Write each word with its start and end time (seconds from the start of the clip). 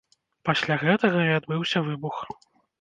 Пасля 0.49 0.77
гэтага 0.85 1.27
і 1.29 1.37
адбыўся 1.37 1.85
выбух. 1.93 2.27